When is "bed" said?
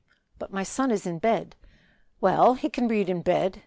1.19-1.55, 3.21-3.59